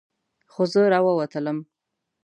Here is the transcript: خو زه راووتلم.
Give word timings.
خو 0.51 0.61
زه 0.71 0.81
راووتلم. 0.91 1.57